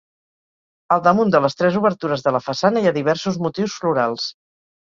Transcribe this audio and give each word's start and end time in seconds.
Al 0.95 1.03
damunt 1.07 1.33
de 1.35 1.41
les 1.43 1.57
tres 1.59 1.77
obertures 1.81 2.25
de 2.29 2.35
la 2.39 2.43
façana 2.47 2.83
hi 2.85 2.91
ha 2.93 2.97
diversos 2.99 3.41
motius 3.49 3.77
florals. 3.83 4.27